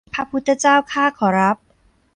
[0.13, 1.57] พระพุทธเจ้าข้าขอรับ